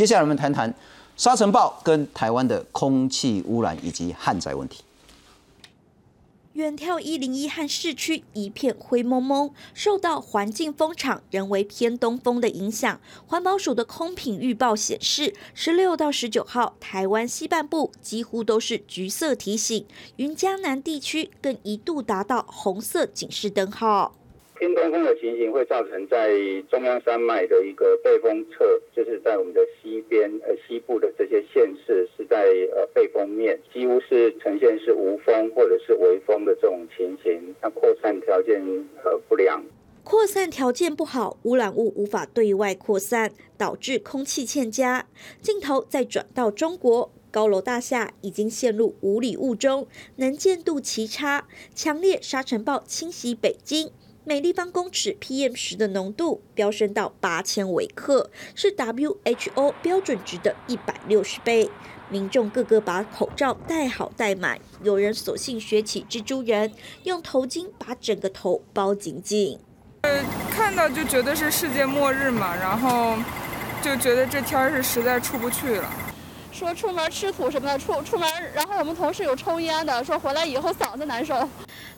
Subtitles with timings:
[0.00, 0.74] 接下来我们谈谈
[1.14, 4.82] 沙尘暴跟台湾的空气污染以及旱灾问题。
[6.54, 19.84] 远眺一零一和市区一片灰蒙蒙，受到环境风场人为偏东风的影响，环保署的空品预报显示，十六到十九号台湾西半部几乎都是橘色提醒，
[20.16, 24.14] 云江南地区更一度达到红色警示灯号。
[24.60, 26.28] 偏东风的情形会造成在
[26.70, 32.44] 中央山脉的一个背风侧，就是在我们的西边呃西部的这些县市是在
[32.76, 38.60] 呃背风面，几乎是呈现是无风或者是微风的这种情形，那扩散条件
[39.02, 39.64] 呃不良。
[40.04, 45.06] 扩散条件不好，污染物无法对外扩散，导致空气欠佳。
[45.40, 49.86] 镜头再转到中国，高楼大厦已经陷入无里雾中，
[50.16, 53.90] 能见度奇差，强烈沙尘暴侵袭北京。
[54.22, 61.70] 每立方公尺 PM 十的浓度飙升到八千微克，是 WHO 标准值的一百六十倍。
[62.10, 66.70] 民众个个把口罩戴好戴满，有人索性学起蜘蛛人，
[67.04, 69.58] 用头巾把整个头包紧紧。
[70.02, 73.16] 呃，看到就觉得是世界末日嘛，然后
[73.80, 75.90] 就觉得这天儿是实在出不去了。
[76.52, 81.48] 说出门吃土什么的，出出门，然后我们同事有抽烟的，说回来以后嗓子难受。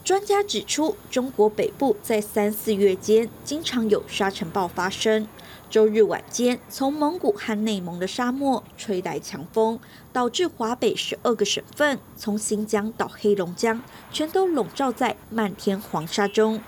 [0.05, 5.29] 专家指出，中国北部在三四月间经常有沙尘暴发生。
[5.71, 9.79] 周日晚间，从蒙古和内蒙的沙漠吹来强风，
[10.13, 16.61] 导致华北十二个省份，从新疆到黑龙江，全都笼罩在漫天黄沙中。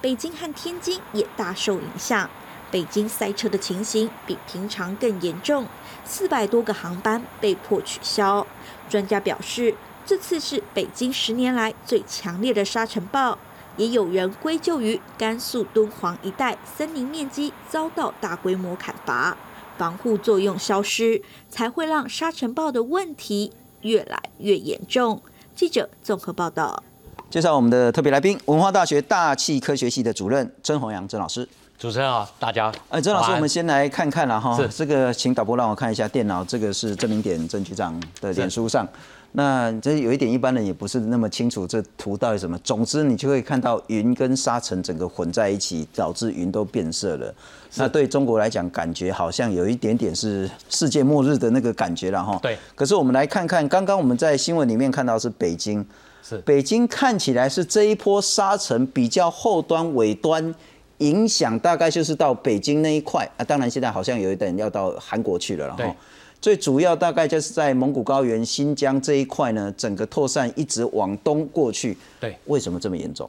[0.00, 2.28] 北京和天津也大受影响。
[2.72, 5.66] 北京塞车的情形比平常更严重，
[6.04, 8.46] 四百多个航班被迫取消。
[8.88, 9.74] 专家表示，
[10.06, 13.38] 这次是北京十年来最强烈的沙尘暴，
[13.76, 19.36] 也有人归咎于甘肃敦煌一带森林面积遭到大规模砍伐，
[19.78, 23.52] 防护作用消失，才会让沙尘暴的问题
[23.82, 25.22] 越来越严重。
[25.54, 26.82] 记者综合报道。
[27.30, 31.48] 介绍我们的特别来宾，文化大学大气科学系的主任曾宏阳曾老师。
[31.78, 32.70] 主持人好，大家。
[32.88, 34.54] 哎，曾老师，我们先来看看了哈。
[34.56, 36.44] 是这个，请导播让我看一下电脑。
[36.44, 38.86] 这个是郑明典郑局长的脸书上。
[39.32, 42.58] 那这有一点，一般人也不是那么清楚这图到底什么。
[42.64, 47.34] 总之，你就会看到云跟沙尘整个混在一起，导致云都变色了。
[47.76, 52.38] 那对中国来讲，感觉好像有一点点是世界末日的那个感觉了哈。
[52.42, 52.58] 对。
[52.74, 55.86] 可是我们来看看，刚刚我们在新闻里面看到是北京，
[56.22, 60.54] 是北京看起来是这一波沙尘比较后端尾端。
[60.98, 65.96] 影响大概就是到北京那一块啊，当然现在好像有一点要到韩国去了了哈。
[66.40, 71.96] 最主要大概就是在蒙古高原、新疆这一块呢，整个扩散一直往东过去。
[72.18, 73.28] 对，为什么这么严重？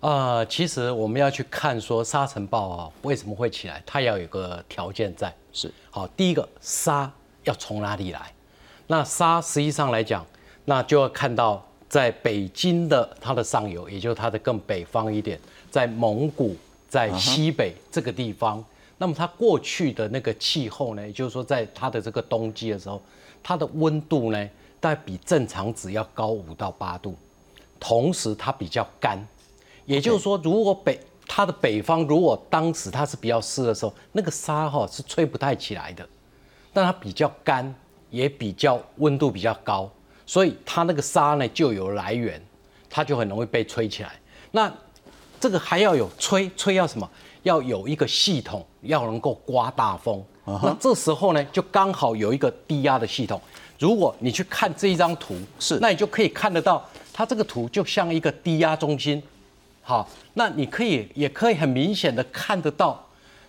[0.00, 5.34] 呃，其实我们要去看说沙尘暴啊为什么会起来，它要有个条件在。
[5.52, 7.10] 是，好，第一个沙
[7.44, 8.32] 要从哪里来？
[8.86, 10.24] 那沙实际上来讲，
[10.64, 15.38] 那就要看到在北京的它的上游，也就是它的更北方一点，
[15.70, 16.56] 在蒙古。
[16.90, 18.64] 在西北这个地方，
[18.98, 23.00] 那么它过去的那个气候呢，也就是说，在它的这个冬季的时候，
[23.42, 24.50] 它的温度呢，
[24.80, 27.14] 大概比正常值要高五到八度，
[27.78, 29.24] 同时它比较干，
[29.86, 36.04] 也就是说，如果北它的北方如果当时它是比较湿的时候，那个沙哈是吹不太起来的，
[36.72, 37.72] 但它比较干，
[38.10, 39.88] 也比较温度比较高，
[40.26, 42.42] 所以它那个沙呢就有来源，
[42.90, 44.18] 它就很容易被吹起来。
[44.50, 44.72] 那
[45.38, 47.08] 这个还要有吹吹要什么？
[47.44, 50.22] 要有一个系统，要能够刮大风。
[50.44, 53.40] 那这时候呢，就刚好有一个低压的系统。
[53.78, 59.22] 如果你去看这一张图，是，那你就可以看得到，它这个图就像一个低压中心。
[59.82, 63.04] 好，那你可以也可以很明显的看得到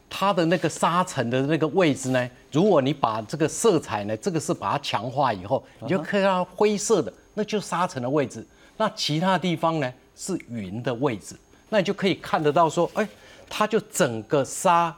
[0.10, 2.30] 它的那个沙尘的那个位置呢。
[2.52, 8.46] 如果你把这个色彩呢，这个是把它强化以后，你就可以看到灰色的，那就是沙尘的位置。
[8.78, 11.36] 那其他地方呢，是云的位置。
[11.70, 13.08] 那你就可以看得到，说，哎，
[13.50, 14.96] 它就整个沙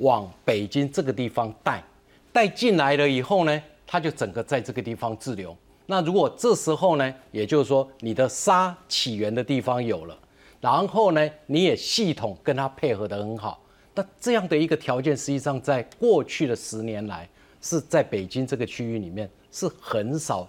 [0.00, 1.82] 往北京这个地方带，
[2.32, 5.56] 带进来了以后呢，它就整个在这个地方滞留。
[5.86, 10.18] 那如果这时候呢，也就是说你的沙起源的地方有了，
[10.60, 13.62] 然后呢，你也系统跟它配合得很好，
[13.94, 17.28] 那这样的一个条件，实际上在过去的十年来，
[17.60, 20.48] 是在北京这个区域里面是很少，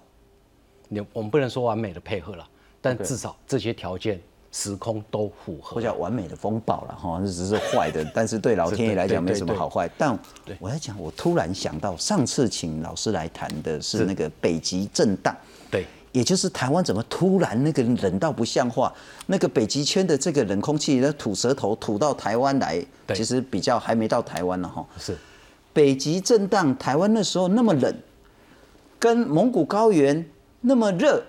[0.88, 2.48] 你我们不能说完美的配合了，
[2.82, 4.20] 但至少这些条件。
[4.58, 9.90] 时空都符合，或叫完美的风暴了哈，这 只是坏的， 但是对老天爷来讲没什么好坏。
[9.98, 10.18] 但
[10.60, 15.36] 我在讲，我突然想到，上次请老师来谈的是那个北极震荡，
[15.70, 18.94] 对，也就是台湾怎么突然那个冷到不像话，
[19.26, 22.82] 那个北极圈的这个冷空气，那吐舌头吐到台湾来，
[23.14, 24.86] 其实比较还没到台湾呢哈。
[24.98, 25.18] 是，
[25.74, 27.94] 北极震荡，台湾那时候那么冷，
[28.98, 30.26] 跟蒙古高原
[30.62, 31.22] 那么热，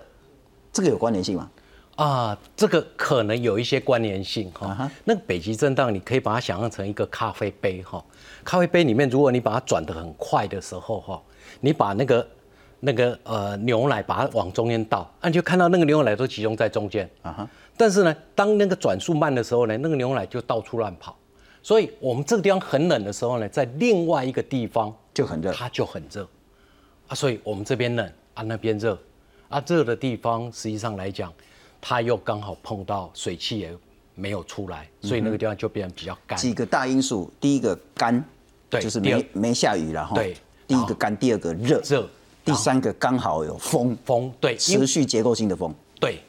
[0.71, 1.51] 这个有关联性吗？
[1.97, 4.89] 啊，这个可能有一些关联性哈。
[5.03, 8.03] 那个北极震荡，你可以把它想象成一个咖啡杯哈。
[8.43, 11.21] 咖啡杯里面，如果你把它转得很快的时候哈，
[11.59, 12.27] 你把那个
[12.79, 17.09] 那个呃牛奶把它往中间倒，啊，你就看到那个牛奶都集中在中间。
[17.23, 21.17] 啊哈，但是呢，当那个转速慢的时候呢，那个牛奶就到处乱跑。
[21.63, 25.51] 所以我们这个地方很冷的时候呢，在另外一个地方就很热。
[25.51, 26.25] 它就很热
[27.07, 28.97] 啊，所以我们这边冷啊，那边热
[29.49, 31.33] 啊，热的地方实际上来讲，
[31.81, 33.75] 它又刚好碰到水汽也
[34.15, 36.37] 没有出来，所以那个地方就变得比较干。
[36.37, 38.23] 几个大因素，第一个干，
[38.69, 40.35] 对就是没没下雨然后对
[40.67, 42.09] 第一个干，第二个热，热
[42.43, 45.73] 第三个刚好有风，风对，持续结构性的风。
[45.99, 46.19] 对，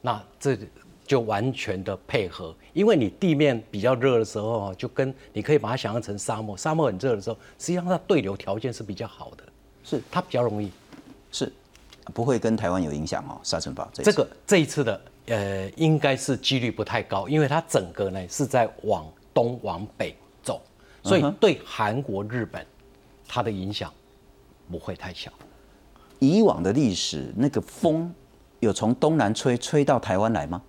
[0.00, 0.58] 那这
[1.06, 9.44] 就完全的配合，因为你地面比较热的时候啊，就跟你可以把它想象成沙漠，沙漠很热的时候，实际上它对流条件是比较好的，
[9.82, 10.70] 是它比较容易。
[11.32, 11.52] 是，
[12.10, 13.38] 不会跟台湾有影响哦。
[13.42, 20.60] 沙尘暴这这个这一次的呃，应该是几率不太高，因为它整个呢是在往东往北走，
[21.02, 22.66] 所以对韩国、日本
[23.28, 23.92] 它的影响
[24.70, 25.30] 不会太小。
[26.18, 28.12] 以往的历史，那个风
[28.58, 30.60] 有从东南吹吹到台湾来吗？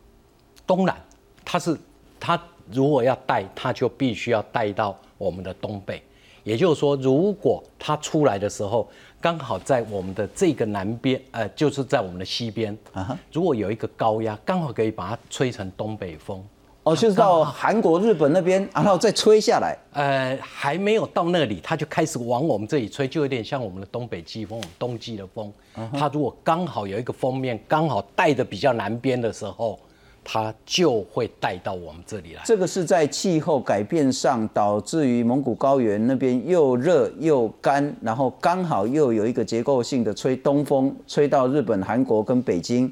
[0.67, 0.95] 东南，
[1.43, 1.77] 它是
[2.19, 2.41] 它
[2.71, 6.01] 如果要带，它就必须要带到我们的东北。
[6.43, 8.89] 也就是说，如果它出来的时候，
[9.21, 16.43] 刚好在我们的这个南边，呃，就是在我们的西边，啊哈如果有一个高压，刚好可以把它吹成东北风。
[16.83, 19.77] 哦，就是到韩国、日本那边，然后再吹下来。
[19.93, 25.53] 呃，还没有到那里，它就开始往我们这里吹，就有点像我们的东北季风、冬季的风。
[25.93, 29.79] 它如果刚好有一个封面，刚好带的比较南边的时候，
[30.23, 32.43] 它就会带到我们这里来。
[32.45, 42.91] 这个是在气候改变上导致于蒙古高原那边又热又干，然后刚好又有一个结构性的吹东风，吹到日本、韩国跟北京。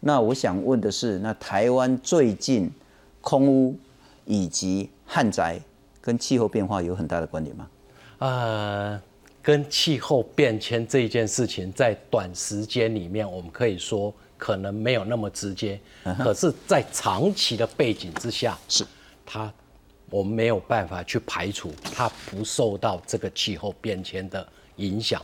[0.00, 2.70] 那我想问的是，那台湾最近
[3.20, 3.76] 空屋
[4.24, 5.60] 以及旱灾
[6.00, 7.68] 跟气候变化有很大的关联吗？
[8.18, 9.00] 呃，
[9.40, 15.80] 跟气候变迁这一件事情，在短时间里面，我们可以说可能没有那么直接，
[16.18, 18.84] 可是，在长期的背景之下，是
[19.24, 19.52] 它
[20.10, 24.44] 我们没有办法去排除它不受到这个气候变迁的
[24.78, 25.22] 影响。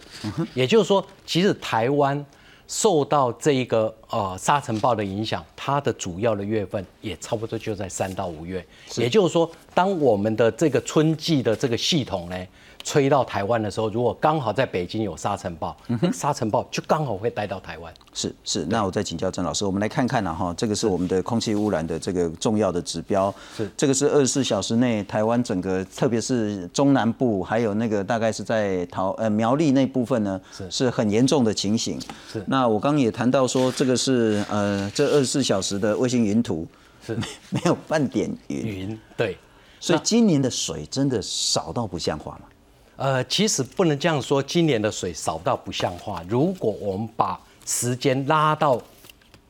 [0.54, 2.24] 也就是说，其实台湾
[2.68, 8.64] 受到这一个呃沙尘暴的影响，它的主要的月份也差不多就在三到五月。
[8.94, 12.36] 也就是说，当我们的这个春季的这个系统呢
[12.82, 15.76] 吹到台湾的时候，如果刚好在北京有沙尘暴，
[16.12, 17.94] 沙尘暴就刚好会带到台湾。
[18.12, 32.00] 是是，那我再请教郑老师，我们来看看了哈，这个是我们的空气污染的这个重要的指标，是这个是二十四小时内台湾整个，特别是中南部，还有那个大概是在桃呃苗栗那部分呢，是是很严重的情形。
[32.32, 36.66] 是那我刚刚也谈到说，这个是呃这二十四小时的卫星云图，
[37.06, 37.16] 是
[37.50, 39.38] 没有半点云，云对。
[39.80, 42.48] 所以今年的水真的少到不像话吗？
[42.96, 46.22] 呃，其实不能这样说，今年的水少到不像话。
[46.28, 48.80] 如果我们把时间拉到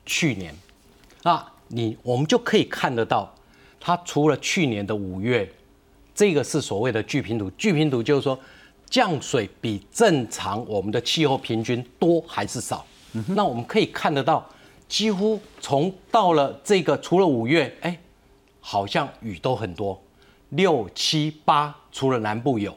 [0.04, 0.54] 去年，
[1.23, 3.32] 那你我们就可以看得到，
[3.80, 5.50] 它除了去年的五月，
[6.14, 7.50] 这个是所谓的巨平图。
[7.56, 8.38] 巨平图就是说，
[8.90, 12.85] 降水比正常我们的气候平均多还是少？
[13.28, 14.47] 那我们可以看得到，
[14.88, 17.99] 几乎从到了这个除了五月，哎，
[18.61, 19.99] 好像雨都很多，
[20.50, 22.76] 六七八除了南部有。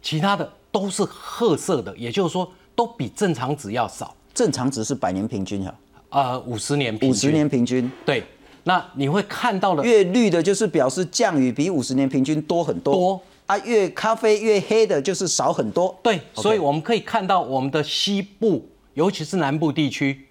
[0.00, 4.14] 其他的都是褐色的，也就是说都比正常值要少。
[4.34, 5.74] 正常值是百年平均哈，
[6.08, 8.24] 呃，五十年平均，五十年平均，对。
[8.64, 15.98] 那你会看到的越绿的就是表示降雨比五十年平均多很多，多啊，越咖啡越黑的就是少很多。
[16.02, 20.28] 对，所以我们可以看到我们的西部，尤其是南部地区，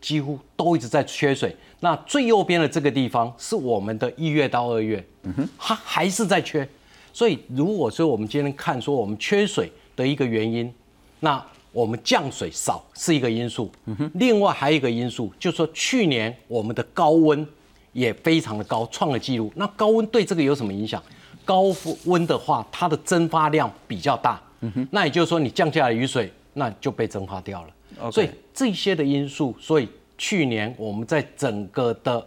[0.00, 1.56] 几乎都一直在缺水。
[1.84, 6.66] 那最右边的这个地方是我们的一月到二月，嗯哼，它还是在缺。
[7.12, 10.72] 所以如果说我们今天看说我们缺水的一个原因，
[11.18, 13.68] 那我们降水少是一个因素，
[14.14, 17.44] 另外还有一个因素就是说去年我们的高温
[17.92, 19.52] 也非常的高，创了纪录。
[19.56, 21.02] 那高温对这个有什么影响？
[21.44, 21.64] 高
[22.04, 24.40] 温的话，它的蒸发量比较大，
[24.92, 28.10] 那也就是说你降下来雨水，那就被蒸发掉了。
[28.12, 32.24] 所以这些的因素，所以去年我们在整个的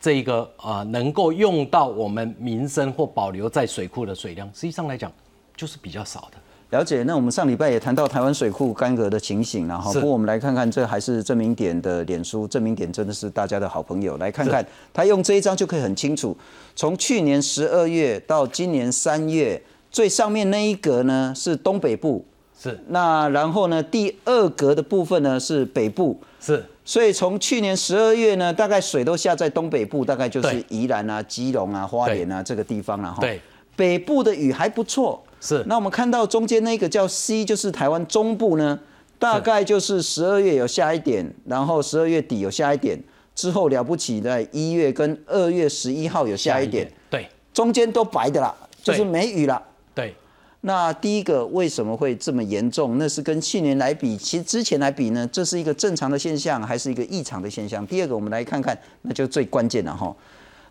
[0.00, 5.10] 这个呃能够用到我们民生或保留在水库的水量，实际上来讲
[5.56, 6.38] 就是比较少的。
[6.70, 7.02] 了解。
[7.04, 14.18] 那我们上礼拜也谈到台湾水库干涸的情形然后不过我们来看看，这还是证明点的脸书，证明点真的是大家的好朋友。
[14.18, 16.36] 来看看他用这一张就可以很清楚，
[16.76, 22.22] 从去年十二月到今年三月，最上面那一格呢是东北部，
[22.60, 22.78] 是。
[22.88, 26.64] 那然后呢第二格的部分呢是北部，是。
[26.84, 33.18] 所以从去年十二月呢，大概水都下在东北部，大概就是宜兰啊、基隆啊、花莲啊这个地方了哈。
[33.20, 33.38] 对，
[33.76, 35.22] 北部的雨还不错。
[35.38, 35.62] 是。
[35.66, 38.78] 那我们看到中间那个叫 C，就是台湾中部呢，
[39.18, 42.98] 大概就是十二月有下一点，然后十二月底有下一点，
[43.34, 47.28] 之后了不起在一月跟二月十一号有下一点，，对。
[47.52, 49.08] 中间都白的啦，就是对。
[49.08, 49.62] 没雨了。
[49.94, 50.14] 对，
[50.60, 52.98] 那第一个为什么会这么严重？
[52.98, 57.86] 那是跟去年来比，其实之前来比呢，这是一个正常的现象，还是一个异常的现象？
[57.86, 60.14] 第二个，我们来看看，那就最关键了哈。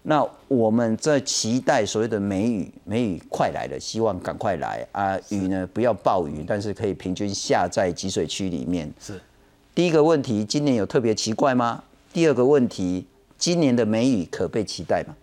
[0.04, 5.18] 那我们在期待所谓的梅雨，梅雨快来了，希望赶快来啊！
[5.30, 8.94] 雨呢不要暴雨，但是可以平均下在集水区里面。
[9.00, 9.20] 是
[9.74, 11.84] 第一个问题，今年有特别奇怪吗？
[12.14, 13.06] 第二个问题，
[13.38, 15.16] 今年的梅雨可被期待吗？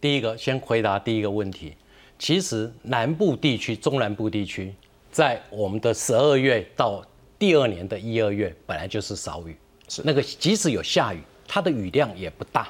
[0.00, 1.74] 第一个先回答第一个问题。
[2.18, 4.74] 其实南部地区、中南部地区，
[5.10, 7.04] 在我们的十二月到
[7.38, 9.56] 第二年的一二月，本来就是少雨，
[9.88, 10.02] 是。
[10.04, 12.68] 那个即使有下雨，它的雨量也不大，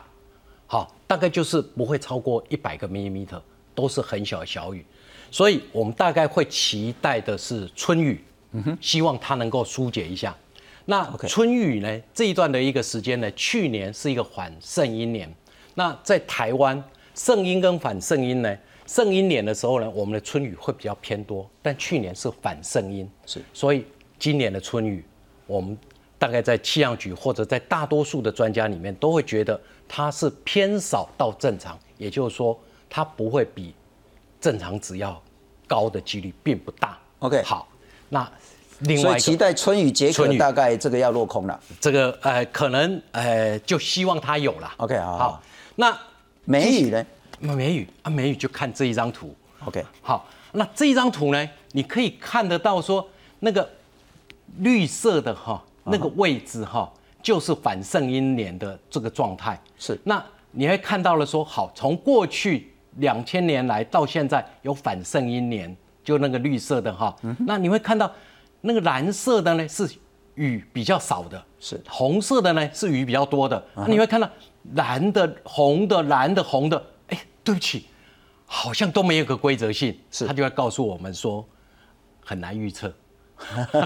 [0.66, 3.40] 好，大概就是不会超过一百个 millimeter，
[3.74, 4.84] 都是很小的小雨，
[5.30, 8.24] 所以我们大概会期待的是春雨，
[8.80, 10.36] 希望它能够疏解一下。
[10.88, 15.32] 那春雨呢这一段的一个时间呢，去年是一个反圣阴年，
[15.74, 16.82] 那在台湾
[17.14, 18.56] 圣阴跟反圣阴呢，
[18.86, 23.84] 圣阴年的时候呢，我们的春雨会比较偏多，但去年是反圣阴，是所以
[24.18, 25.04] 今年的春雨，
[25.46, 25.76] 我们
[26.18, 33.74] 大概在气象局或者在大多数的专家里面都会觉得它是偏少到正常，也就是说它不会比
[34.40, 35.20] 正常值要
[35.66, 36.98] 高的几率并不大。
[37.18, 37.68] OK 好，
[38.08, 38.30] 那
[38.80, 41.58] 另所以期待春雨解渴，春雨大概这个要落空了。
[41.80, 44.72] 这个呃可能呃就希望它有了。
[44.76, 45.42] OK，好好好，
[45.74, 45.98] 那
[46.44, 47.04] 梅雨呢
[47.40, 49.34] 梅雨啊梅雨就看这一张图。
[49.64, 53.06] ？OK，好，那这一张图呢，你可以看得到说
[53.40, 53.68] 那个
[54.58, 59.60] 绿色的哈那个位置哈，就是反圣阴年的这个状态。
[59.78, 68.10] 是那你会看到了说，好，从过去两千年来到现在有反圣阴年，就那个绿色的哈，那你会看到
[68.62, 69.88] 那个蓝色的呢是
[70.34, 73.62] 雨比较少的，是红色的呢是雨比较多的。
[73.74, 74.28] 那你会看到
[74.74, 76.82] 蓝的、红的、蓝的、红的，哎，
[77.46, 77.86] 对不起，
[78.44, 81.46] 好像都没有个规则性，是他就会告诉我们说
[82.24, 82.92] 很难预测。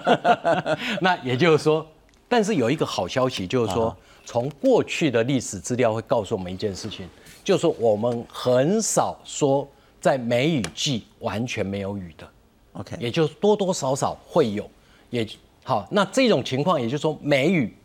[1.03, 1.87] 那也就是说，
[2.27, 7.07] 但是有一个好消息，就是说，从过去的历史资料会告诉我们一件事情，
[7.45, 9.69] 就是我们很少说
[10.01, 12.27] 在梅雨季完全没有雨的
[12.73, 14.67] ，OK，也就是多多少少会有。
[15.11, 15.27] 也
[15.65, 17.77] 好，那这种情况，也就是说，梅雨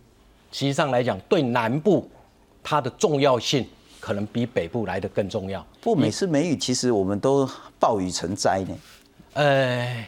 [0.54, 2.10] 实际上来讲，对南部
[2.64, 3.68] 它的重要性
[4.06, 5.66] 可能比北部来的更重要。
[5.82, 8.76] 不过每次梅雨，其实我们都暴雨成灾呢。
[9.34, 10.08] 呃，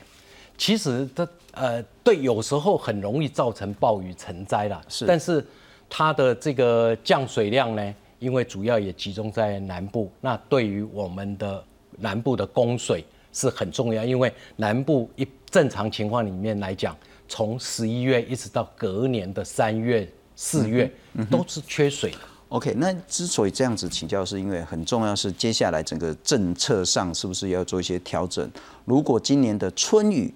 [0.56, 4.80] 其实它呃，对，有时候很容易造成暴雨成灾啦。
[4.88, 5.44] 是但是
[5.89, 11.63] 它的这个降水量呢，因为主要也集中在南部，那对于我们的
[11.98, 16.96] 南部的供水是很重要，因为南部一正常情况里面来讲，
[17.27, 20.88] 从十一月一直到隔年的三月、四月、
[21.32, 22.20] 都是缺水的。
[22.50, 28.50] OK，那之所以这样子请教，是因为很重要是接下来整个政策上是不是要做一些调整？
[28.86, 30.34] 如果今年的春雨，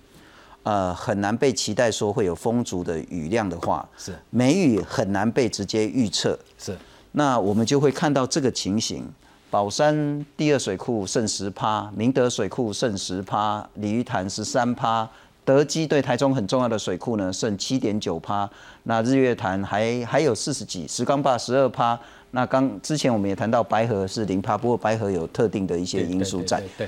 [0.64, 6.78] 呃，很难被期待说会有丰足的雨量的话，是梅雨很难被直接预测，是
[7.14, 9.10] 那我们就会看到这个情形：
[9.50, 15.10] 宝山第二水库剩十趴，宁德水库剩十趴，鲤鱼潭十三趴，
[15.52, 18.50] 德基对台中很重要的水库呢剩七点九趴，
[18.84, 22.00] 那日月潭还还有四十几，石冈坝十二趴。
[22.32, 26.88] 那刚之前我们也谈到白河是零趴，不过白河有特定的一些因素在，对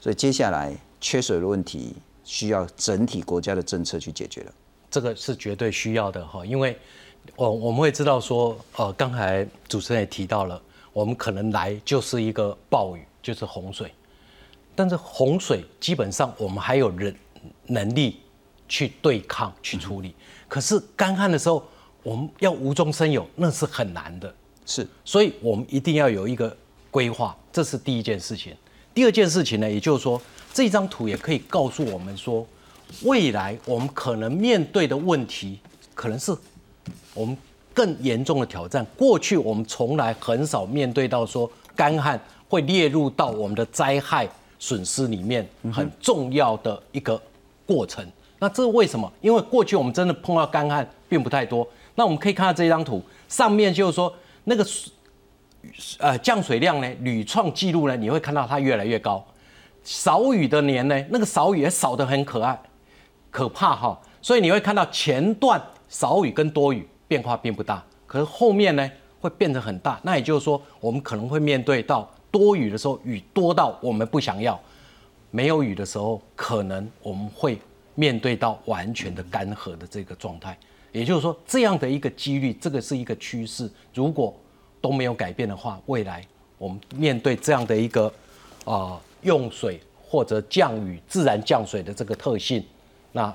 [0.00, 4.52] 所以接下来缺水的问题需要整体国家的政策去解决了。
[4.90, 6.74] 这个是绝对需要的哈，因为
[7.36, 10.58] 我我们会知道说，呃，刚才主持人也提到了，
[10.94, 13.92] 我们可能来就是一个暴雨，就是洪水，
[14.74, 17.14] 但是洪水基本上我们还有人
[17.66, 18.20] 能力
[18.68, 20.14] 去对抗、去处理，
[20.48, 21.66] 可是干旱的时候，
[22.02, 24.34] 我们要无中生有，那是很难的。
[24.66, 26.54] 是所以我们一定要有一个
[26.90, 28.54] 规划，这是第一件事情。
[28.92, 30.20] 第二件事情呢，也就是说，
[30.52, 32.46] 这张图也可以告诉我们说，
[33.02, 35.58] 未来我们可能面对的问题，
[35.94, 36.36] 可能是
[37.14, 37.36] 我们
[37.72, 38.84] 更严重的挑战。
[38.96, 44.28] 过去我们从来很少面对到说干旱会列入到我们的灾害
[44.58, 47.20] 损失里面很重要的一个
[47.66, 48.06] 过程。
[48.38, 49.10] 那这是为什么？
[49.20, 51.66] 因为过去我们真的碰到干旱并不太多。
[51.94, 54.12] 那我们可以看到这张图，上面就是说
[54.44, 54.92] 那个水
[55.98, 59.24] 呃降水量呢屡创纪录呢，你会看到它越来越高。
[59.82, 62.56] 少雨的年呢，那个少雨也少得很可爱，
[63.30, 64.00] 可怕哈。
[64.22, 69.98] 所以你会看到前段少雨跟多雨变化并不大，可是后面呢会变得很大。
[70.02, 74.58] 那也就是说，我们可能会面对到多雨的时候，雨多到我们不想要；
[75.30, 77.58] 没有雨的时候，可能我们会
[77.94, 80.56] 面对到完全的干涸的这个状态。
[80.90, 83.70] 也就是说，这样的一个几率，这个是一个趋势。
[83.92, 84.34] 如果
[84.80, 86.24] 都没有改变的话，未来
[86.56, 88.12] 我们面对这样的一个
[88.64, 92.64] 啊用水或者降雨、自然降水的这个特性，
[93.12, 93.34] 那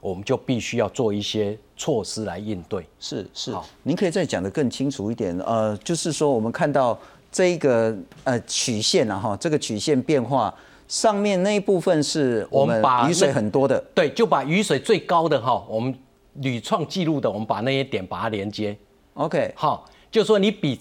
[0.00, 2.86] 我们就必须要做一些措施来应对。
[3.00, 5.36] 是是，您可以再讲得更清楚一点。
[5.38, 6.98] 呃，就是说我们看到
[7.34, 10.54] 这一个呃曲线啊哈，这个曲线变化
[10.86, 15.92] 上面那一部分是我们把雨水很多的，对，就把雨水最高的哈，我们
[16.34, 18.76] 屡创纪录的，我们把那些点把它连接。
[19.14, 20.78] OK，好，就是说你比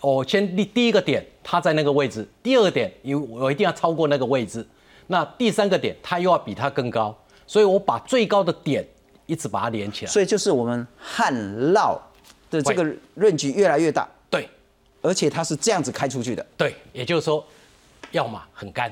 [0.00, 4.66] 我先第第一个点它在那个位置，第二个点有我一定要超过那个位置，
[5.06, 8.84] 那第三个点它又要比它更高，所以我把最高的点
[9.26, 10.10] 一直把它连起来。
[10.10, 11.32] 所以就是我们旱
[11.72, 11.96] 涝
[12.50, 12.84] 的这个
[13.14, 14.23] 润局越来越大，对
[15.04, 16.44] 而且它是这样子开出去的。
[16.56, 17.46] 对，也就是说，
[18.10, 18.90] 要么很干，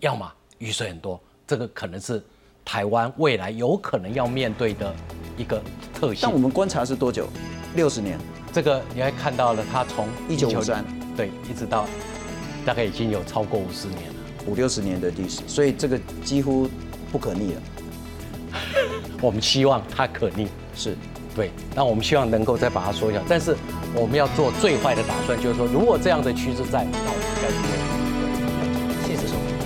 [0.00, 2.22] 要么雨水很多，这个可能是
[2.62, 4.94] 台湾未来有可能要面对的
[5.38, 5.62] 一个
[5.94, 6.38] 特性但我。
[6.38, 7.26] 们观察是多久？
[7.74, 8.18] 六十年，
[8.52, 10.84] 这个你还看到了，它从1953
[11.16, 11.86] 对，一直到
[12.66, 14.14] 大概已经有超过五十年了。
[14.46, 16.68] 五六十年的历史，所以这个几乎
[17.10, 17.62] 不可逆了。
[19.22, 20.96] 我们希望它可逆，是，
[21.36, 23.54] 对，那我们希望能够再把它缩小，但是
[23.94, 26.86] 我们要做最坏的打算，就是说，如果这样的趋势在，